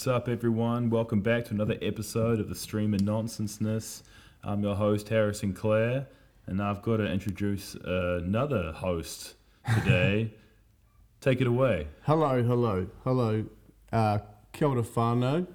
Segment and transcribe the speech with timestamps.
[0.00, 0.88] What's up, everyone?
[0.88, 4.02] Welcome back to another episode of the Stream of Nonsenseness.
[4.42, 6.06] I'm your host, Harrison Clare,
[6.46, 9.34] and I've got to introduce another host
[9.74, 10.32] today.
[11.20, 11.86] Take it away.
[12.04, 13.44] Hello, hello, hello.
[13.92, 14.20] Uh,
[14.54, 15.46] kia ora whānau.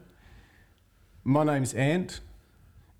[1.23, 2.19] My name's Ant,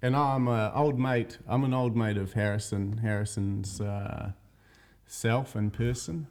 [0.02, 1.38] and I'm an old mate.
[1.48, 4.32] I'm an old mate of Harrison, Harrison's uh,
[5.05, 6.25] self and person.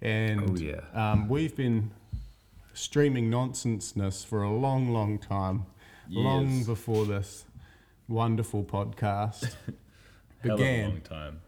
[0.00, 0.82] And Oh, yeah.
[0.94, 1.90] um, we've been
[2.74, 5.66] streaming nonsenseness for a long, long time,
[6.08, 7.44] long before this
[8.08, 9.42] wonderful podcast
[10.42, 10.88] Hell of a began.
[10.90, 11.40] long time.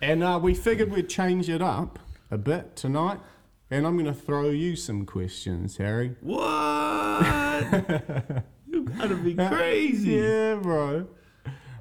[0.00, 1.98] And uh, we figured we'd change it up
[2.30, 3.20] a bit tonight.
[3.70, 6.16] And I'm going to throw you some questions, Harry.
[6.20, 6.40] What?
[8.66, 10.12] you gotta be crazy.
[10.12, 11.06] Yeah, bro.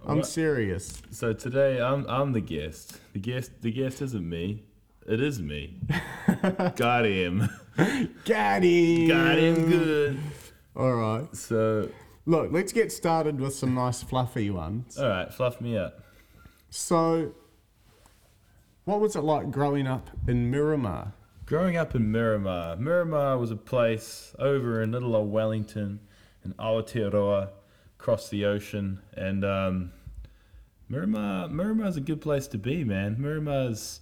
[0.05, 1.01] I'm serious.
[1.11, 2.99] So today I'm I'm the guest.
[3.13, 4.63] The guest the guest isn't me.
[5.07, 5.79] It is me.
[6.75, 7.49] Got him.
[8.25, 9.07] Got him.
[9.07, 10.19] Got him good.
[10.75, 11.35] All right.
[11.35, 11.89] So
[12.29, 14.97] Look, let's get started with some nice fluffy ones.
[14.97, 16.03] all right, fluff me up.
[16.69, 17.31] So,
[18.83, 21.13] what was it like growing up in Miramar?
[21.45, 26.01] Growing up in Miramar, Miramar was a place over in little old Wellington
[26.43, 27.51] in Aotearoa,
[27.97, 29.93] across the ocean, and um,
[30.89, 33.15] Miramar, Miramar's a good place to be, man.
[33.17, 34.01] Miramar's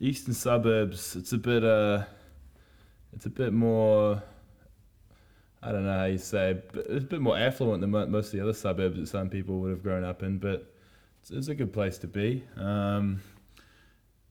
[0.00, 1.14] eastern suburbs.
[1.14, 2.04] It's a bit, uh,
[3.12, 4.22] it's a bit more.
[5.62, 8.32] I don't know how you say, but it's a bit more affluent than most of
[8.32, 10.74] the other suburbs that some people would have grown up in, but
[11.20, 12.44] it's, it's a good place to be.
[12.56, 13.20] Um,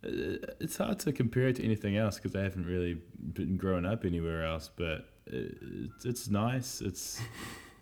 [0.02, 2.98] it's hard to compare it to anything else because I haven't really
[3.34, 4.72] been growing up anywhere else.
[4.76, 6.82] But it, it's, it's nice.
[6.82, 7.22] It's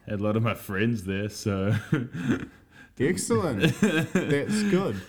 [0.05, 1.73] had a lot of my friends there, so
[2.99, 3.61] Excellent.
[3.79, 4.99] That's good.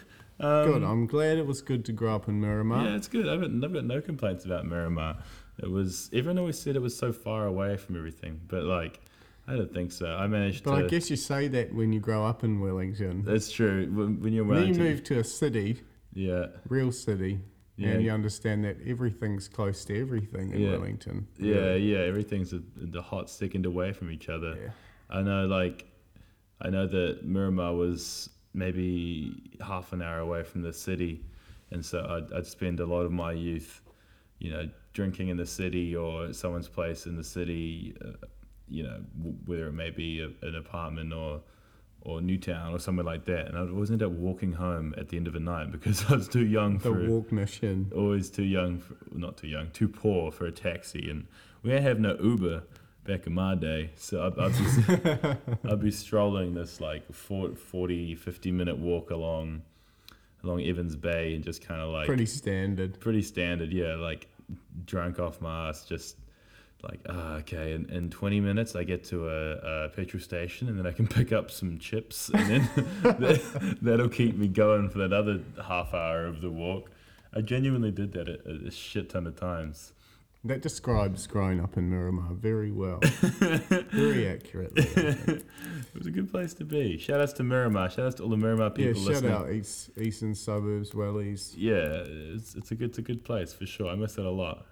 [0.40, 0.82] Um, Good.
[0.82, 2.84] I'm glad it was good to grow up in Miramar.
[2.84, 3.28] Yeah, it's good.
[3.28, 5.16] I've got, I've got no complaints about Miramar.
[5.58, 9.00] It was everyone always said it was so far away from everything, but like
[9.48, 10.06] I don't think so.
[10.14, 10.84] I managed to But to.
[10.84, 13.24] I guess you say that when you grow up in Wellington.
[13.24, 13.90] that's true.
[13.92, 15.80] When, when you're Then you move to a city,
[16.12, 17.40] yeah, real city,
[17.76, 17.88] Yeah.
[17.90, 20.72] and you understand that everything's close to everything in Yeah.
[20.72, 21.26] Wellington.
[21.38, 21.92] yeah, really.
[21.92, 21.98] yeah.
[22.00, 24.54] Everything's a, the hot second away from each other.
[24.60, 24.70] Yeah.
[25.10, 25.86] I know, like,
[26.60, 31.24] I know that Miramar was maybe half an hour away from the city,
[31.70, 33.80] and so I'd, I'd spend a lot of my youth,
[34.38, 38.26] you know, drinking in the city or someone's place in the city, uh,
[38.68, 41.40] you know, w- whether it may be a, an apartment or
[42.02, 45.16] or Newtown or somewhere like that, and I'd always end up walking home at the
[45.16, 47.92] end of the night because I was too young The for walk mission.
[47.94, 51.26] always too young, for, not too young, too poor for a taxi, and
[51.62, 52.62] we didn't have no Uber
[53.08, 54.52] back in my day, so I'd, I'd,
[55.64, 59.62] be, I'd be strolling this like 40, 40, 50 minute walk along
[60.44, 63.00] along Evans Bay and just kind of like Pretty standard.
[63.00, 64.28] pretty standard, yeah, like
[64.84, 66.16] drunk off my ass, just
[66.84, 67.72] like ah, okay.
[67.72, 71.08] In, in twenty minutes, I get to a, a petrol station, and then I can
[71.18, 72.70] pick up some chips, and then
[73.02, 76.90] that, that'll keep me going for that other half hour of the walk.
[77.34, 79.92] I genuinely did that a, a shit ton of times.
[80.44, 83.00] That describes growing up in Miramar very well.
[83.02, 84.84] very accurately.
[84.84, 86.96] It was a good place to be.
[86.96, 87.90] Shout outs to Miramar.
[87.90, 88.92] Shout outs to all the Miramar people.
[88.92, 89.32] yeah, shout listening.
[89.32, 91.54] out East, Eastern Suburbs, Wellies.
[91.56, 92.04] Yeah,
[92.36, 93.88] it's, it's a good it's a good place for sure.
[93.88, 94.66] I miss it a lot.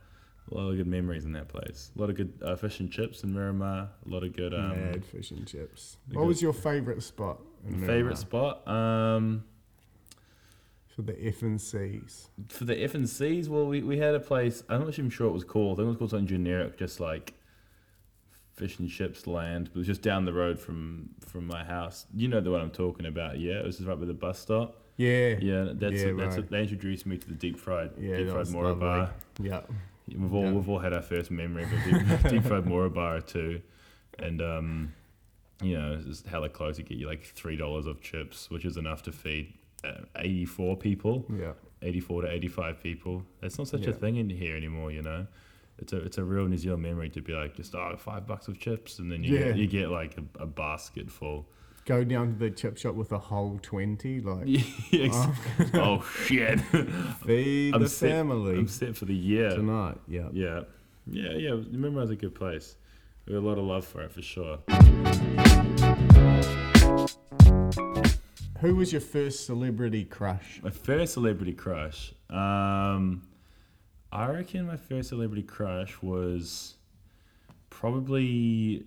[0.52, 1.90] A lot of good memories in that place.
[1.96, 3.88] A lot of good uh, fish and chips in Miramar.
[4.06, 5.96] A lot of good um, Mad fish and chips.
[6.12, 7.40] What was your favourite spot
[7.84, 8.66] favorite spot.
[8.68, 9.44] Um,
[10.96, 12.28] for the F and C's?
[12.48, 14.64] for the F and C's, well, we, we had a place.
[14.68, 15.78] I'm not even sure what it was called.
[15.78, 17.34] I think it was called something generic, just like
[18.54, 19.64] fish and chips land.
[19.72, 22.06] But it was just down the road from from my house.
[22.14, 23.54] You know the one I'm talking about, yeah?
[23.60, 24.82] It was just right by the bus stop.
[24.96, 25.36] Yeah.
[25.40, 26.50] Yeah, that's Yeah, that's right.
[26.50, 28.80] they introduced me to the deep fried Yeah, deep fried Moro lovely.
[28.80, 29.10] bar.
[29.40, 29.60] Yeah.
[30.08, 30.52] We've all Yeah.
[30.52, 33.60] we've all had our first memory of a deep, deep fried Moro bar too,
[34.18, 34.94] and um,
[35.60, 36.78] you know, it's just hella close.
[36.78, 39.52] You get you like three dollars of chips, which is enough to feed
[39.84, 41.24] uh, eighty four people.
[41.30, 41.52] Yeah.
[41.82, 43.22] 84 to 85 people.
[43.42, 45.26] That's not such a thing in here anymore, you know.
[45.78, 48.48] It's a it's a real New Zealand memory to be like just oh five bucks
[48.48, 49.44] of chips and then you Yeah.
[49.48, 51.46] get, you get like a, a basket full.
[51.84, 54.20] Go down to the chip shop with a whole 20.
[54.22, 54.44] Like,
[54.90, 55.14] Yes.
[55.74, 56.60] oh shit!
[57.26, 59.50] feed I'm the set- family I'm set for the year.
[59.50, 59.98] tonight.
[60.08, 60.28] Yeah.
[60.32, 60.60] Yeah,
[61.08, 61.50] yeah, yeah.
[61.50, 62.76] Remember, was a good place.
[63.26, 64.58] We had a lot of love for it for sure.
[68.60, 70.60] Who was your first celebrity crush?
[70.62, 72.12] My first celebrity crush.
[72.30, 73.22] Um,
[74.12, 76.74] I reckon my first celebrity crush was
[77.70, 78.84] probably,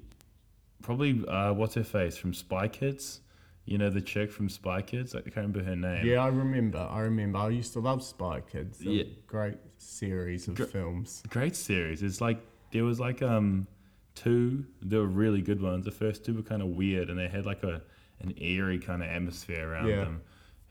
[0.81, 3.21] probably uh, what's her face from Spy Kids.
[3.66, 5.13] You know the chick from Spy Kids.
[5.13, 6.04] I can't remember her name.
[6.04, 6.80] Yeah, I remember.
[6.80, 7.38] I remember.
[7.38, 8.81] I used to love Spy Kids.
[8.81, 9.04] Yeah.
[9.27, 11.22] Great series of Gr- films.
[11.30, 12.01] Great series.
[12.01, 12.39] It's like
[12.72, 13.68] there was like um
[14.15, 15.86] two, they were really good ones.
[15.86, 17.83] The first two were kind of weird, and they had like a
[18.21, 20.04] an eerie kind of atmosphere around Yeah.
[20.06, 20.21] them,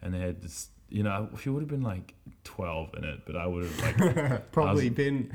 [0.03, 0.69] and they had this.
[0.91, 2.15] You know, she would have been like
[2.45, 5.33] twelve in it, but I would have like Probably been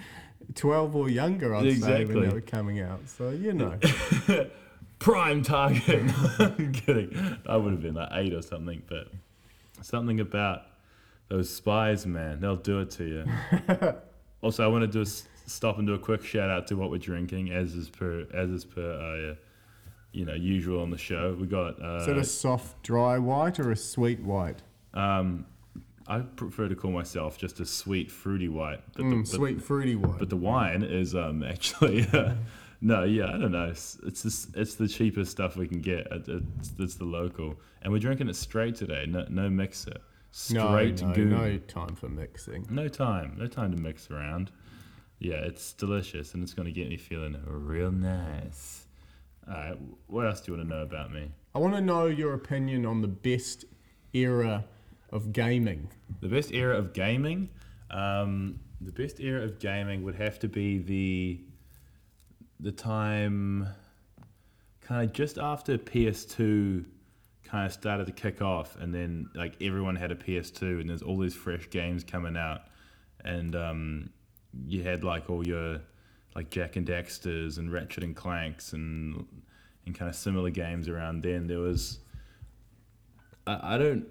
[0.55, 2.99] 12 or younger, I'd say, when they were coming out.
[3.07, 3.77] So, you know.
[4.99, 6.11] prime target.
[6.39, 7.37] I'm kidding.
[7.47, 9.09] I would have been like eight or something, but
[9.81, 10.63] something about
[11.29, 13.93] those spies, man, they'll do it to you.
[14.41, 16.89] also, I want to do a stop and do a quick shout out to what
[16.89, 19.35] we're drinking, as is per as is per uh,
[20.13, 21.35] you know usual on the show.
[21.39, 24.61] We got uh, Is it a soft, dry white or a sweet white?
[24.93, 25.45] um,
[26.05, 29.61] I prefer to call myself just a sweet fruity white, but the, Mm, but- sweet,
[29.61, 30.19] fruity white.
[30.19, 32.33] But the wine is um actually uh,
[32.81, 33.69] no, yeah, I don't know.
[33.69, 36.05] It's it's just, it's the cheapest stuff we can get.
[36.11, 39.05] It's, it's the local, and we're drinking it straight today.
[39.07, 39.93] No no mixer,
[40.51, 41.29] no, no, goon.
[41.29, 42.67] no time for mixing.
[42.69, 44.51] No time, no time to mix around.
[45.19, 48.82] Yeah, it's delicious, and it's going to get me feeling real nice.
[49.47, 51.31] All right, what else do you want to know about me?
[51.53, 53.65] I want to know your opinion on the best
[54.13, 54.63] era
[55.11, 55.89] of gaming.
[56.21, 57.49] The best era of gaming,
[57.91, 61.41] um, the best era of gaming would have to be the
[62.59, 63.67] the time
[64.79, 66.85] kind of just after PS2
[67.43, 71.01] kind of started to kick off, and then like everyone had a PS2, and there's
[71.01, 72.61] all these fresh games coming out,
[73.23, 74.09] and um,
[74.65, 75.81] you had like all your
[76.35, 79.25] like Jak and Daxter's and Ratchet and Clanks and
[79.85, 81.47] and kind of similar games around then.
[81.47, 81.99] There was
[83.45, 84.07] I, I don't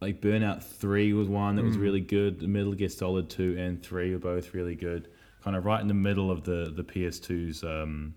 [0.00, 2.40] like Burnout Three was one that was really good.
[2.40, 5.08] The Metal Gear Solid Two and Three were both really good.
[5.42, 8.14] Kind of right in the middle of the the PS2's um,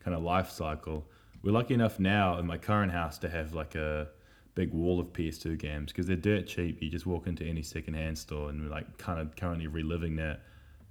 [0.00, 1.06] kind of life cycle.
[1.42, 4.08] We're lucky enough now in my current house to have like a
[4.56, 6.82] big wall of PS2 games because they're dirt cheap.
[6.82, 10.40] You just walk into any secondhand store and we're like kind of currently reliving that.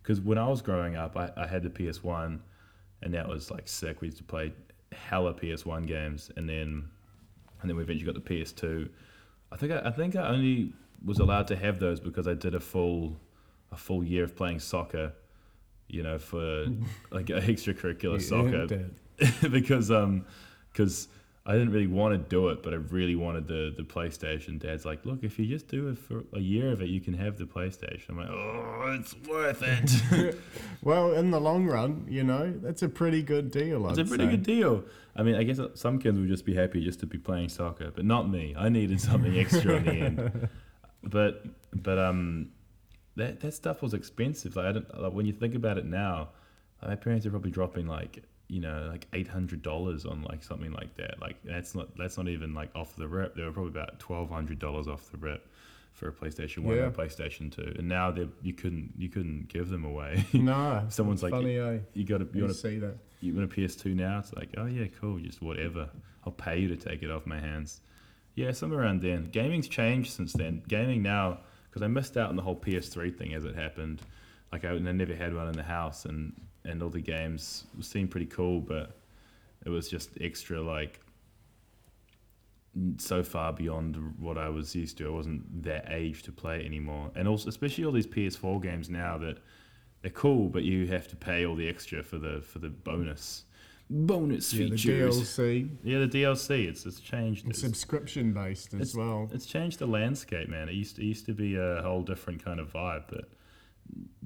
[0.06, 2.40] Because when I was growing up, I, I had the PS1
[3.02, 4.02] and that was like sick.
[4.02, 4.54] We used to play
[4.92, 6.88] hella PS1 games and then
[7.62, 8.88] and then we eventually got the PS2.
[9.52, 10.74] I think I, I think I only
[11.04, 13.18] was allowed to have those because I did a full
[13.72, 15.12] a full year of playing soccer,
[15.88, 16.68] you know, for
[17.10, 18.92] like extracurricular soccer
[19.50, 20.24] because um
[20.72, 21.08] because
[21.48, 24.60] I didn't really want to do it, but I really wanted the the PlayStation.
[24.60, 27.14] Dad's like, look, if you just do it for a year of it, you can
[27.14, 28.10] have the PlayStation.
[28.10, 30.36] I'm like, oh, it's worth it.
[30.82, 33.88] Well, in the long run, you know, that's a pretty good deal.
[33.90, 34.32] it's I'd a pretty say.
[34.32, 34.84] good deal.
[35.16, 37.92] I mean, I guess some kids would just be happy just to be playing soccer,
[37.96, 38.54] but not me.
[38.58, 40.50] I needed something extra in the end.
[41.08, 42.50] But but um,
[43.16, 44.56] that that stuff was expensive.
[44.56, 46.30] Like, I don't, like when you think about it now,
[46.82, 50.72] my parents are probably dropping like you know like eight hundred dollars on like something
[50.72, 51.20] like that.
[51.20, 53.36] Like that's not that's not even like off the rip.
[53.36, 55.48] They were probably about twelve hundred dollars off the rip
[55.94, 56.84] for a PlayStation One Yeah.
[56.84, 60.26] or PlayStation Two, and now they you couldn't you couldn't give them away.
[60.34, 61.80] No, Someone's like, funny, eh?
[61.94, 62.98] you got to you want to see that?
[63.22, 64.20] you want a PS2 now?
[64.20, 65.90] It's like, oh yeah, cool, just whatever.
[66.26, 67.80] I'll pay you to take it off my hands.
[68.36, 69.30] Yeah, somewhere around then.
[69.32, 70.62] Gaming's changed since then.
[70.68, 71.40] Gaming now,
[71.70, 74.02] because I missed out on the whole PS3 thing as it happened.
[74.52, 76.34] Like I, I never had one in the house, and
[76.66, 78.98] and all the games seemed pretty cool, but
[79.66, 81.00] it was just extra like
[82.98, 85.08] so far beyond what I was used to.
[85.08, 87.12] I wasn't that age to play anymore.
[87.16, 89.38] And also, especially all these PS4 games now that
[90.02, 93.46] they're cool, but you have to pay all the extra for the for the bonus
[93.90, 95.16] bonus Yeah, the features.
[95.38, 96.68] DLC, Yeah, the DLC.
[96.68, 97.48] It's it's changed.
[97.48, 99.30] It's, subscription based as It's- well.
[99.32, 100.68] it's changed the landscape, man.
[100.70, 103.30] It used to, it used to be a whole different kind of vibe, but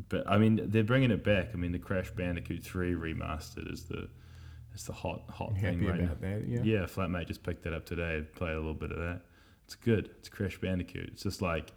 [0.09, 1.49] but I mean they're bringing it back.
[1.53, 4.09] I mean the Crash Bandicoot Three remastered is the
[4.73, 6.15] is the hot hot thing right now.
[6.19, 6.47] that.
[6.47, 6.61] Yeah.
[6.63, 8.23] Yeah, Flatmate just picked that up today.
[8.35, 9.21] Played a little bit of that.
[9.65, 10.09] It's good.
[10.17, 11.09] It's Crash Bandicoot.
[11.13, 11.73] It's just like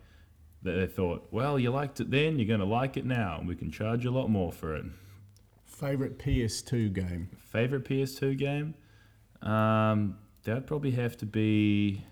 [0.63, 3.71] they, thought, well, you liked it then, you're gonna like it now, and we can
[3.71, 4.85] charge you a lot more for it.
[5.65, 7.29] Favorite PS2 game.
[7.37, 8.75] Favorite PS2 game?
[9.43, 12.05] Um, that'd probably have to be.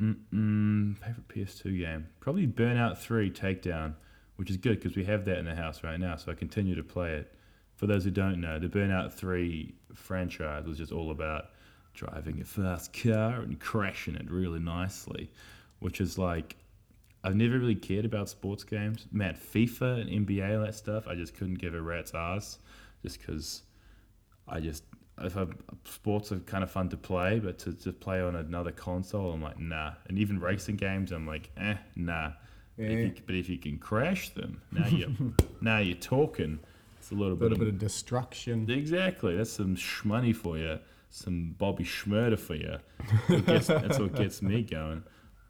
[0.00, 2.06] Mm-mm, favorite PS2 game?
[2.20, 3.94] Probably Burnout 3 Takedown,
[4.38, 6.76] which is good because we have that in the house right now, so I continue
[6.76, 7.34] to play it.
[7.74, 11.46] For those who don't know, the Burnout 3 franchise was just all about
[11.92, 15.30] driving a fast car and crashing it really nicely,
[15.80, 16.56] which is like.
[17.24, 19.08] I've never really cared about sports games.
[19.10, 22.60] Man, FIFA and NBA and that stuff, I just couldn't give a rat's ass
[23.02, 23.62] just because
[24.46, 24.84] I just
[25.20, 25.46] if I,
[25.84, 29.42] sports are kind of fun to play, but to, to play on another console, I'm
[29.42, 29.94] like nah.
[30.08, 32.32] And even racing games, I'm like eh nah.
[32.78, 36.60] But, if you, but if you can crash them, now you now you're talking.
[36.98, 38.70] It's a little A bit, little of, bit of destruction.
[38.70, 39.36] exactly.
[39.36, 40.78] That's some shmoney for you,
[41.10, 42.76] some Bobby Shmurda for you.
[43.46, 45.02] Gets- that's what gets me going.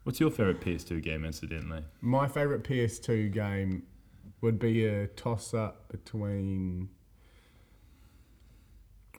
[0.03, 1.83] What's your favorite PS2 game, incidentally?
[2.01, 3.83] My favorite PS2 game
[4.41, 6.89] would be a toss up between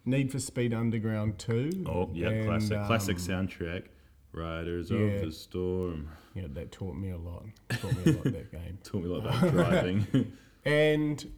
[0.05, 1.85] Need for Speed Underground 2.
[1.87, 3.85] Oh yeah, and, classic classic um, soundtrack.
[4.33, 4.99] Riders yeah.
[4.99, 6.09] of the Storm.
[6.35, 7.45] Yeah, that taught me a lot.
[7.71, 8.79] Taught me a lot that game.
[8.85, 10.33] Taught me a lot about driving.
[10.65, 11.33] And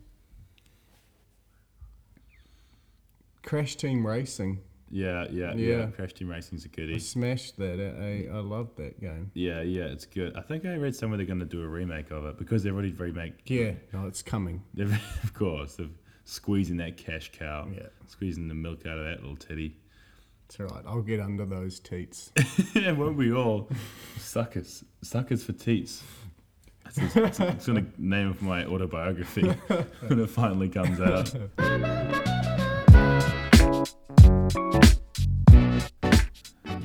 [3.44, 4.60] Crash Team Racing.
[4.90, 5.86] yeah, yeah, yeah, Yeah.
[5.86, 6.96] Crash Team Racing's a goodie.
[6.96, 7.78] I smashed that.
[7.80, 9.30] I, I loved that game.
[9.34, 10.36] Yeah, yeah, it's good.
[10.36, 12.72] I think I read somewhere they're going to do a remake of it because they've
[12.72, 13.34] already remake.
[13.46, 14.62] Yeah, no, it's coming.
[15.22, 15.86] Of course, they're
[16.24, 19.76] squeezing that cash cow, Yeah, squeezing the milk out of that little titty.
[20.52, 20.84] It's all right.
[20.86, 22.30] I'll get under those teats.
[22.74, 23.70] yeah, won't we all?
[24.18, 26.02] Suckers, suckers for teats.
[26.84, 29.40] That's, that's, that's going to name of my autobiography
[30.08, 31.32] when it finally comes out.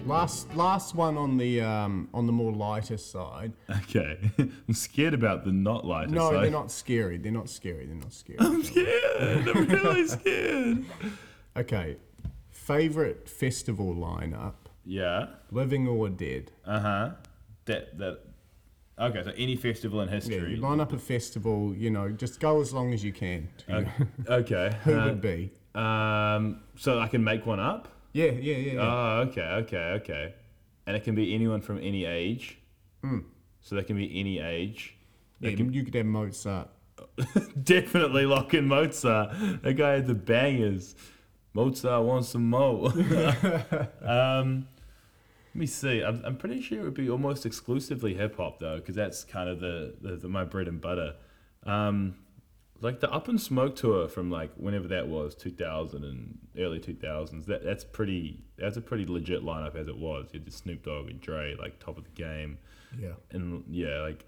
[0.05, 3.51] Last last one on the um, on the more lighter side.
[3.69, 6.43] Okay, I'm scared about the not lighter No, side.
[6.45, 7.17] they're not scary.
[7.17, 7.85] They're not scary.
[7.85, 8.39] They're not scary.
[8.39, 9.49] I'm scared.
[9.49, 10.85] I'm really scared.
[11.57, 11.97] Okay.
[12.67, 15.27] Favorite festival lineup, Yeah.
[15.51, 16.51] living or dead?
[16.65, 17.09] Uh huh.
[17.63, 18.19] That that.
[18.99, 20.35] Okay, so any festival in history.
[20.35, 23.47] Yeah, you line up a festival, you know, just go as long as you can.
[23.69, 23.89] Okay.
[24.27, 24.75] okay.
[24.83, 25.53] Who uh, would be?
[25.75, 26.59] Um.
[26.75, 27.87] So I can make one up.
[28.11, 28.73] Yeah, yeah, yeah.
[28.73, 28.81] yeah.
[28.81, 30.33] Oh, okay, okay, okay.
[30.87, 32.57] And it can be anyone from any age.
[33.01, 33.23] Mm.
[33.61, 34.97] So they can be any age.
[35.39, 36.67] yeah you could have Mozart.
[37.63, 39.29] Definitely lock in Mozart.
[39.61, 40.95] That guy had the bangers.
[41.57, 42.89] Mozart wants some more.
[44.03, 44.67] um,
[45.53, 46.03] let me see.
[46.03, 49.49] I'm, I'm pretty sure it would be almost exclusively hip hop though, because that's kind
[49.49, 51.15] of the, the, the my bread and butter.
[51.65, 52.15] Um,
[52.79, 57.45] like the Up and Smoke tour from like whenever that was, 2000 and early 2000s.
[57.47, 58.43] That that's pretty.
[58.59, 60.27] That's a pretty legit lineup as it was.
[60.31, 62.59] You had the Snoop Dogg and Dre like top of the game
[62.99, 63.13] Yeah.
[63.31, 64.25] and yeah, like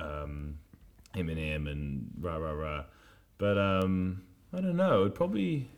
[0.00, 0.56] um,
[1.14, 2.84] Eminem and rah rah rah.
[3.36, 4.22] But um,
[4.54, 5.02] I don't know.
[5.02, 5.68] It'd probably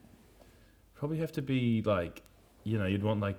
[0.97, 2.23] probably have to be like
[2.65, 3.39] you know you'd want like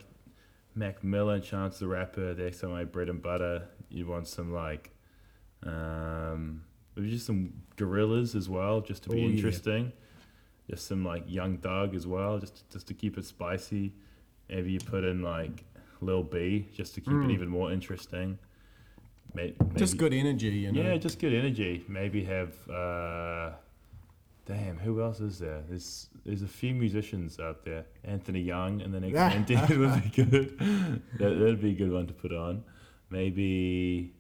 [0.76, 2.34] Mac Miller, Chance the Rapper.
[2.34, 3.68] They're some my bread and butter.
[3.90, 4.92] You'd want some like
[5.64, 6.64] um,
[6.96, 9.36] maybe just some Gorillaz as well, just to be Oh, yeah.
[9.36, 9.92] interesting.
[10.70, 13.94] Just some like Young Thug as well, just just to keep it spicy.
[14.50, 15.64] Maybe you put in like
[16.02, 17.32] Lil B, just to keep it Mm.
[17.34, 18.38] even more interesting.
[19.34, 20.82] May- Just good energy, you know.
[20.82, 21.84] yeah, just good energy.
[21.88, 22.56] Maybe have.
[22.70, 23.52] Uh,
[24.48, 25.62] damn, who else is there?
[25.68, 27.86] There's there's a few musicians out there.
[28.04, 30.58] Anthony Young and the next band did would be good.
[31.20, 32.64] that, that'd be a good one to put on.
[33.10, 34.14] Maybe.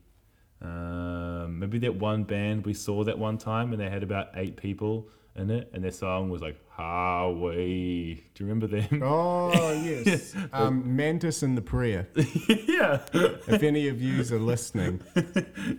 [0.59, 4.57] Um, maybe that one band we saw that one time and they had about eight
[4.57, 5.07] people
[5.37, 8.13] in it and their song was like Highway.
[8.13, 9.01] Do you remember them?
[9.03, 12.07] Oh yes, um, Mantis and the Prayer.
[12.15, 15.01] yeah, If any of yous are listening,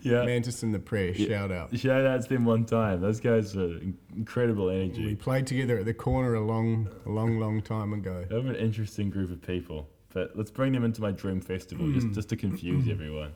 [0.02, 0.24] yeah.
[0.24, 1.76] Mantis and the Prayer, shout out.
[1.78, 3.00] Shout out to them one time.
[3.00, 3.78] Those guys are
[4.16, 5.06] incredible energy.
[5.06, 8.24] We played together at the corner a long, a long, long time ago.
[8.28, 9.88] They're an interesting group of people.
[10.12, 13.32] But let's bring them into my dream festival just, just to confuse everyone.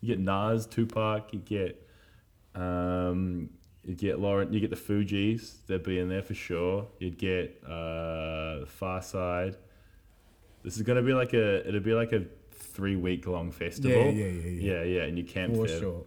[0.00, 1.86] You get Nas, Tupac, you get
[2.54, 3.50] um,
[3.84, 6.86] you get Lauryn, you get the Fugees, they'd be in there for sure.
[6.98, 9.56] You'd get uh, Pharcyde.
[10.62, 13.90] This is gonna be like a it'll be like a three week long festival.
[13.90, 14.72] Yeah, yeah, yeah, yeah.
[14.72, 16.04] yeah, yeah, and you camp For there sure.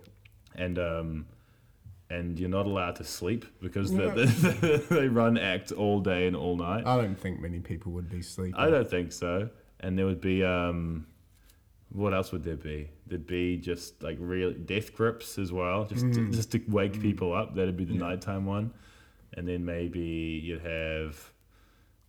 [0.56, 1.26] and um,
[2.10, 6.36] and you're not allowed to sleep because the, the, they run act all day and
[6.36, 6.86] all night.
[6.86, 8.56] I don't think many people would be sleeping.
[8.56, 9.50] I don't think so.
[9.80, 11.08] And there would be um,
[11.96, 12.90] what else would there be?
[13.08, 17.34] There'd be just like real death grips as well, just to, just to wake people
[17.34, 17.56] up.
[17.56, 18.74] That'd be the nighttime one,
[19.34, 21.32] and then maybe you'd have.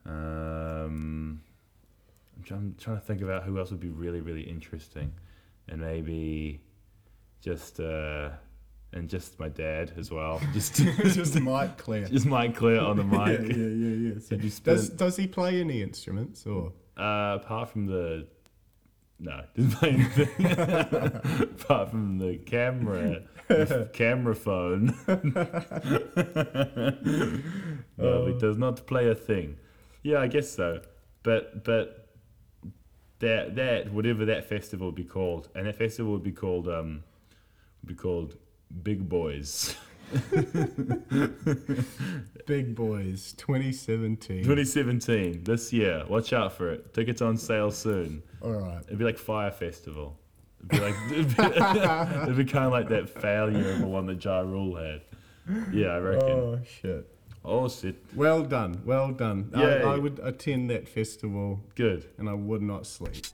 [0.04, 1.40] Um,
[2.36, 5.12] I'm trying, I'm trying to think about who else would be really really interesting,
[5.68, 6.60] and maybe
[7.40, 8.30] just uh,
[8.92, 10.40] and just my dad as well.
[10.52, 10.74] Just
[11.04, 12.06] Just Mike Clear.
[12.06, 13.40] just Mike Clear on the yeah, mic.
[13.40, 14.20] yeah, yeah, yeah.
[14.20, 16.72] So Did does does he play any instruments or?
[16.96, 18.26] Uh, apart from the
[19.18, 20.46] no, didn't play anything.
[20.46, 24.94] apart from the camera, the camera phone.
[27.96, 29.56] no, he does not play a thing.
[30.02, 30.82] Yeah, I guess so.
[31.22, 32.08] But but
[33.20, 37.02] that that whatever that festival would be called, and that festival would be called um,
[37.82, 38.36] would be called
[38.82, 39.74] Big Boys.
[42.46, 44.42] Big Boys 2017.
[44.42, 46.04] 2017, this year.
[46.08, 46.92] Watch out for it.
[46.94, 48.22] Tickets on sale soon.
[48.40, 48.82] All right.
[48.86, 50.18] It'd be like Fyre Festival.
[50.60, 51.42] It'd be like it'd be,
[52.22, 55.02] it'd be kind of like that failure of the one that Ja Rule had.
[55.72, 56.30] Yeah, I reckon.
[56.30, 57.08] Oh shit.
[57.44, 58.82] Oh shit, Well done.
[58.84, 59.50] Well done.
[59.54, 62.06] I, I would attend that festival good.
[62.18, 63.24] and I would not sleep.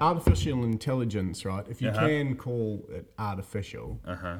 [0.00, 1.66] Artificial intelligence, right?
[1.68, 2.06] If you Uh-huh.
[2.06, 4.38] can call it artificial, Uh huh.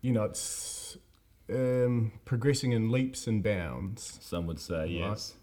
[0.00, 0.96] you know, it's
[1.50, 4.18] um, progressing in leaps and bounds.
[4.22, 5.34] Some would say yes.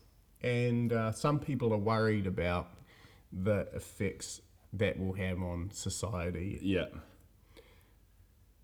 [0.41, 2.67] And uh, some people are worried about
[3.33, 6.59] the effects that will have on society.
[6.61, 6.85] Yeah.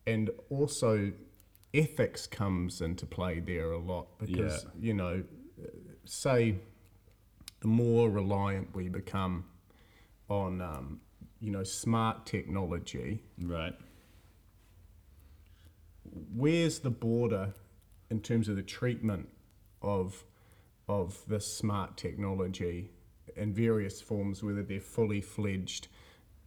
[0.06, 1.12] And also,
[1.74, 5.24] ethics comes into play there a lot because, you know,
[5.62, 5.68] uh,
[6.06, 6.56] say
[7.62, 9.46] the more reliant we become
[10.32, 11.02] on, um,
[11.42, 13.76] you know, smart technology, Right.
[16.34, 17.54] where's the border
[18.10, 19.28] in terms of the treatment
[19.82, 20.24] of
[20.88, 22.90] of this smart technology
[23.38, 25.88] in various forms, whether they're fully fledged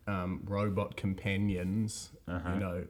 [0.07, 2.53] um, robot companions, Uh-huh.
[2.53, 2.87] you know,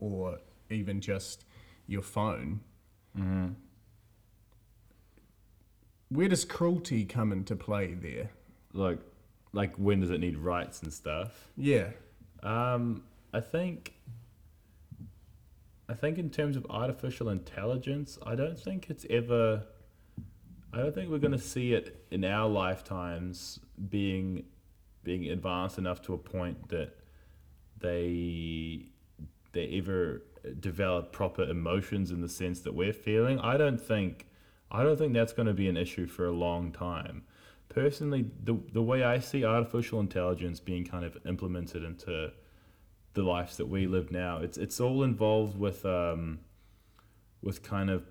[0.00, 0.38] or
[0.68, 1.44] even just
[1.86, 2.60] your phone.
[3.16, 3.52] Mm-hmm.
[6.08, 8.30] Where does cruelty come into play there?
[8.72, 8.98] Like,
[9.56, 11.48] like when does it need rights and stuff?
[11.56, 11.88] Yeah,
[12.42, 13.94] Um, I think.
[15.88, 19.62] I think in terms of artificial intelligence, I don't think it's ever.
[20.72, 24.44] I don't think we're going to see it in our lifetimes being
[25.04, 26.90] being advanced enough to a point that
[27.78, 28.86] they
[29.52, 30.22] they ever
[30.60, 33.38] develop proper emotions in the sense that we're feeling.
[33.40, 34.26] I don't think
[34.70, 37.22] I don't think that's going to be an issue for a long time.
[37.68, 42.32] Personally, the the way I see artificial intelligence being kind of implemented into
[43.14, 46.40] the lives that we live now, it's it's all involved with um,
[47.42, 48.04] with kind of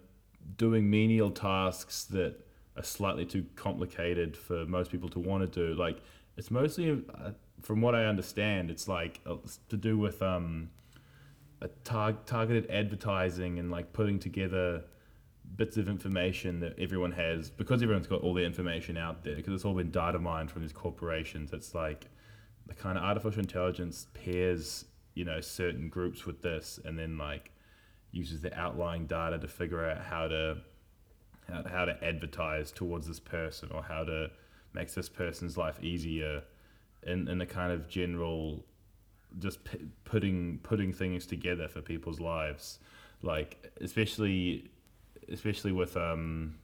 [0.57, 2.35] doing menial tasks that
[2.77, 5.73] are slightly too complicated for most people to want to do.
[5.73, 6.01] Like
[6.37, 7.31] it's mostly, uh,
[7.61, 10.69] from what I understand, it's like uh, it's to do with um,
[11.61, 14.83] a tar- targeted advertising and like putting together
[15.55, 19.53] bits of information that everyone has because everyone's got all the information out there because
[19.53, 21.53] it's all been data mined from these corporations.
[21.53, 22.07] It's like
[22.67, 27.51] the kind of artificial intelligence pairs you know certain groups with this and then like
[28.11, 30.57] uses the outlying data to figure out how to
[31.47, 34.29] how, how to advertise towards this person or how to
[34.73, 36.43] make this person's life easier
[37.03, 38.65] in, in a kind of general
[39.39, 42.79] just p- putting putting things together for people's lives
[43.21, 44.69] like especially
[45.31, 46.55] especially with um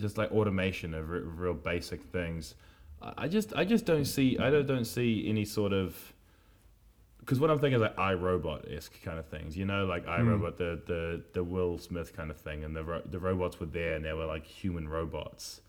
[0.00, 2.54] just like automation of re- real basic things
[3.02, 5.96] I just I just don't see I don't don't see any sort of
[7.20, 10.56] because what I'm thinking is like iRobot esque kind of things, you know, like iRobot,
[10.56, 13.94] the the the Will Smith kind of thing, and the ro- the robots were there
[13.94, 15.60] and they were like human robots.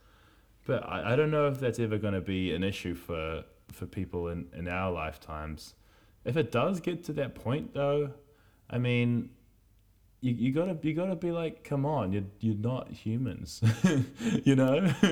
[0.66, 3.86] But I, I don't know if that's ever going to be an issue for for
[3.86, 5.76] people in in our lifetimes.
[6.26, 8.12] If it does get to that point, though,
[8.70, 9.30] I mean,
[10.22, 13.62] you, you gotta you gotta be like, come on, you're you're not humans,
[14.44, 14.94] you know,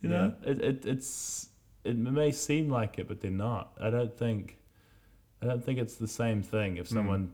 [0.00, 0.32] you know.
[0.44, 1.48] It, it it's
[1.84, 3.72] it may seem like it, but they're not.
[3.80, 4.58] I don't think
[5.42, 6.76] I don't think it's the same thing.
[6.76, 6.94] If hmm.
[6.94, 7.32] someone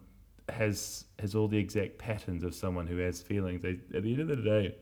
[0.48, 4.20] has has all the exact patterns of someone who has feelings, they at the end
[4.20, 4.74] of the day,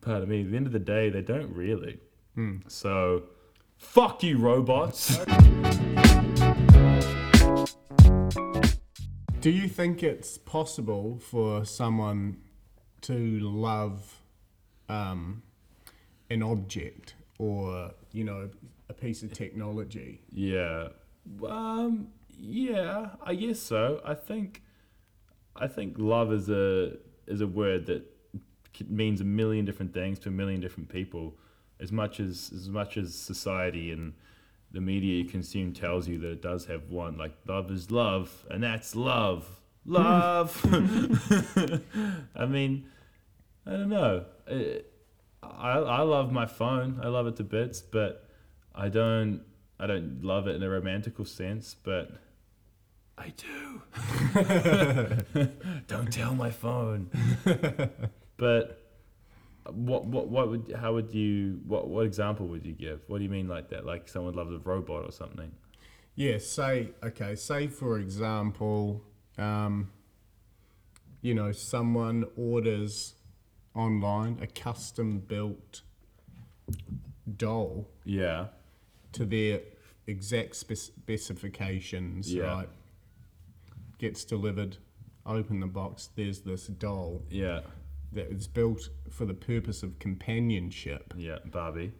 [0.00, 2.00] pardon me, at the end of the day, they don't really.
[2.34, 2.58] Hmm.
[2.66, 3.24] So,
[3.76, 5.18] fuck you, robots.
[9.40, 12.38] Do you think it's possible for someone
[13.02, 14.16] to love
[14.88, 15.44] um,
[16.28, 18.50] an object or, you know,
[18.88, 20.22] a piece of technology?
[20.32, 20.88] Yeah.
[21.48, 22.08] Um.
[22.36, 23.10] Yeah.
[23.22, 24.00] I guess so.
[24.04, 24.62] I think.
[25.54, 26.96] I think love is a
[27.28, 28.02] is a word that
[28.88, 31.36] means a million different things to a million different people.
[31.78, 34.14] As much as as much as society and
[34.72, 38.44] the media you consume tells you that it does have one, like love is love,
[38.50, 39.48] and that's love.
[39.86, 40.60] Love.
[42.36, 42.86] I mean,
[43.66, 44.24] I don't know.
[45.42, 47.00] I I love my phone.
[47.02, 48.28] I love it to bits, but
[48.74, 49.42] I don't
[49.80, 52.10] I don't love it in a romantical sense, but
[53.16, 53.82] I do.
[55.86, 57.10] don't tell my phone.
[58.36, 58.77] but
[59.72, 63.00] what what what would how would you what what example would you give?
[63.06, 63.84] What do you mean like that?
[63.86, 65.52] Like someone loves a robot or something?
[66.14, 69.04] Yeah, say, okay, say for example,
[69.36, 69.90] um,
[71.22, 73.14] you know, someone orders
[73.74, 75.82] online a custom built
[77.36, 78.48] doll Yeah.
[79.12, 79.60] to their
[80.08, 82.42] exact specifications, Yeah.
[82.44, 82.68] right?
[83.98, 84.78] Gets delivered,
[85.24, 87.60] open the box, there's this doll Yeah.
[88.12, 91.38] That is built for the purpose of companionship, Yeah.
[91.44, 91.92] Barbie.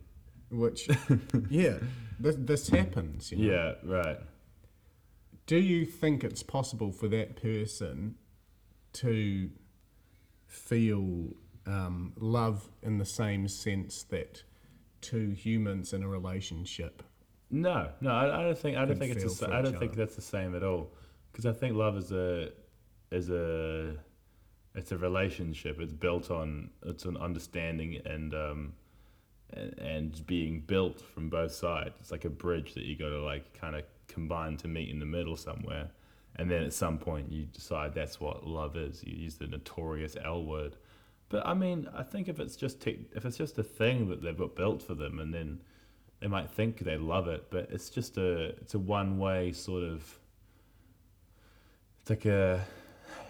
[0.51, 0.89] which,
[1.51, 1.79] yeah,
[2.19, 3.53] this, this happens, you know.
[3.53, 3.73] Yeah.
[3.97, 4.19] Right.
[5.47, 8.17] Do you think it's possible for that person
[8.95, 9.51] to
[10.47, 11.35] feel
[11.67, 14.43] um, love in the same sense that
[15.01, 17.03] two humans in a relationship?
[17.51, 20.05] No, no, I, I don't think I don't think it's sa- I don't think other.
[20.05, 20.93] that's the same at all.
[21.33, 22.51] Because I think love is a
[23.11, 23.97] is a
[24.79, 25.81] it's a relationship.
[25.81, 28.73] It's built on it's an understanding and um
[29.51, 31.95] and, being built from both sides.
[32.01, 34.99] It's like a bridge that you got to like kind of combine to meet in
[34.99, 35.89] the middle somewhere.
[36.37, 39.03] And then at some point you decide that's what love is.
[39.03, 40.77] You use the notorious L word.
[41.31, 44.23] But I mean, I think if it's just te- if it's just a thing that
[44.23, 45.61] they've got built for them, and then
[46.21, 49.83] they might think they love it, but it's just a it's a one way sort
[49.83, 50.19] of.
[52.01, 52.65] It's like a,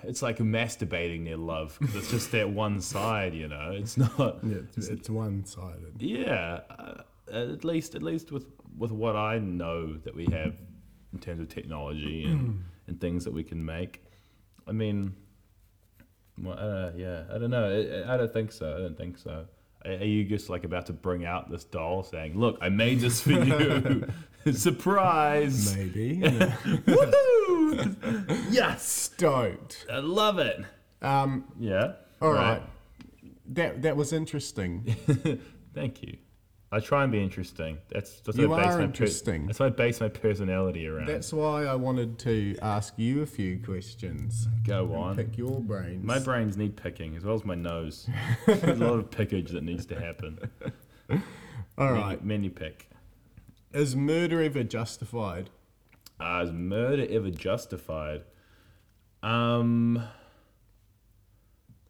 [0.03, 3.73] it's like masturbating their love because it's just that one side, you know.
[3.73, 4.39] It's not.
[4.43, 5.95] Yeah, it's, it's one sided.
[5.99, 10.61] Yeah, uh, at least at least with with what I know that we have
[11.13, 14.05] in terms of technology and, and things that we can make.
[14.67, 15.15] I mean,
[16.43, 17.69] well, uh, yeah, I don't know.
[17.69, 18.77] I, I don't think so.
[18.77, 19.47] I don't think so.
[19.85, 23.21] Are you just like about to bring out this doll saying, "Look, I made this
[23.21, 24.07] for you,
[24.53, 26.19] surprise, Maybe.
[26.19, 27.38] Woohoo,
[28.51, 29.87] yes, Stoked.
[29.93, 30.65] I love it."
[31.03, 31.93] Um, Yeah.
[32.21, 32.63] all right.
[33.51, 34.83] That that was interesting.
[35.75, 36.17] Thank you.
[36.71, 37.79] I try and be interesting.
[37.91, 39.47] That's that's You what I base are my interesting.
[39.47, 41.07] that's what I base my personality around.
[41.07, 44.49] That's why I wanted to ask you a few questions.
[44.67, 45.17] Go on.
[45.17, 46.05] Pick your brains.
[46.05, 48.07] My brains need picking as well as my nose.
[48.47, 50.39] There's a lot of pickage that needs to happen.
[51.79, 52.23] All right.
[52.23, 52.91] Many pick.
[53.73, 55.49] Is murder ever justified?
[56.21, 58.23] Uh, is murder ever justified?
[59.23, 60.03] Um,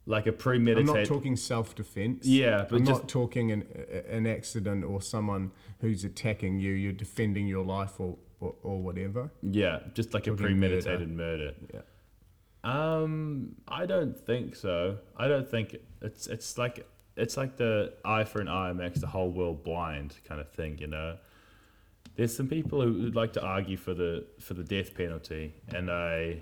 [0.05, 0.95] like a I'm premeditated.
[0.95, 2.25] not talking self-defense.
[2.25, 3.63] Yeah, but I'm just not talking an
[4.09, 6.71] an accident or someone who's attacking you.
[6.73, 9.31] You're defending your life or or, or whatever.
[9.41, 11.53] yeah, just like a talking premeditated murder.
[11.73, 11.81] Yeah.
[12.63, 14.97] Um, I don't think so.
[15.15, 19.07] I don't think it's it's like it's like the eye for an eye makes the
[19.07, 21.17] whole world blind kind of thing, you know.
[22.19, 25.89] There's some people who would like to argue for the for the death penalty, and
[25.89, 26.41] I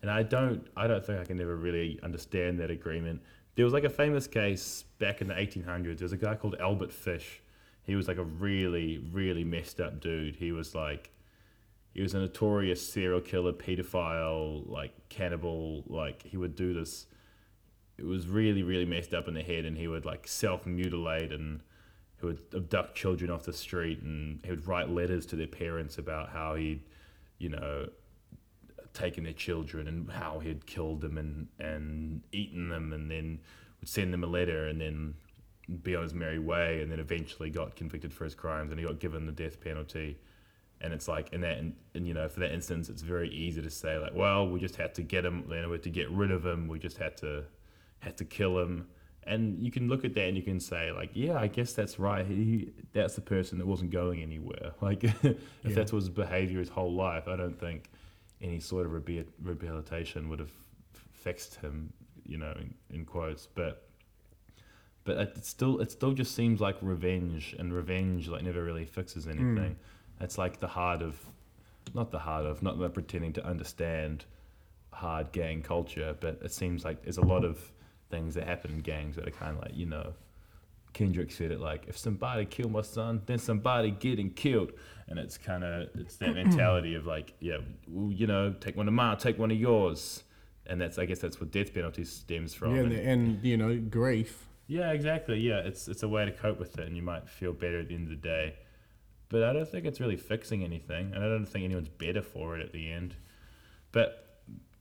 [0.00, 3.20] and I don't I don't think I can ever really understand that agreement.
[3.54, 5.98] There was like a famous case back in the 1800s.
[5.98, 7.42] There's a guy called Albert Fish.
[7.82, 10.36] He was like a really really messed up dude.
[10.36, 11.10] He was like
[11.92, 15.84] he was a notorious serial killer, pedophile, like cannibal.
[15.86, 17.08] Like he would do this.
[17.98, 21.30] It was really, really messed up in the head, and he would like self mutilate
[21.30, 21.60] and
[22.22, 25.98] he would abduct children off the street, and he would write letters to their parents
[25.98, 26.80] about how he'd,
[27.38, 27.88] you know,
[28.94, 33.40] taken their children and how he'd killed them and and eaten them, and then
[33.80, 35.14] would send them a letter, and then
[35.82, 38.86] be on his merry way, and then eventually got convicted for his crimes, and he
[38.86, 40.16] got given the death penalty.
[40.80, 43.62] And it's like in that and, and you know for that instance it's very easy
[43.62, 45.90] to say like well we just had to get him you know, we had to
[45.90, 47.44] get rid of him we just had to
[48.00, 48.88] had to kill him
[49.24, 51.98] and you can look at that and you can say like yeah i guess that's
[51.98, 52.26] right.
[52.26, 54.72] He that's the person that wasn't going anywhere.
[54.80, 55.34] Like if Yeah.
[55.62, 57.90] that's was behavior his whole life i don't think
[58.40, 60.52] any sort of rehabil- rehabilitation would have
[61.12, 61.92] fixed him
[62.26, 63.46] you know in, in quotes.
[63.46, 63.88] But
[65.04, 69.24] but it still it still just seems like revenge and revenge like never really fixes
[69.24, 69.30] hmm.
[69.30, 69.76] anything.
[70.20, 71.18] It's like the heart of
[71.94, 74.24] not the heart of not that pretending to understand
[74.92, 77.72] hard gang culture but it seems like there's a lot of
[78.12, 80.12] things that happen in gangs that are kind of like you know
[80.92, 84.70] kendrick said it like if somebody kill my son then somebody getting killed
[85.08, 87.56] and it's kind of it's that mentality of like yeah
[87.88, 90.22] well, you know take one of mine take one of yours
[90.66, 93.56] and that's i guess that's what death penalty stems from Yeah, and- and, and you
[93.56, 94.46] know grief.
[94.68, 95.38] yeah, exactly.
[95.40, 97.88] Yeah, it's it's a way to cope with it, and you might feel better at
[97.88, 98.54] the end of the day.
[99.28, 102.56] But I don't think it's really fixing anything, and I don't think anyone's better for
[102.56, 103.16] it at the end.
[103.90, 104.31] But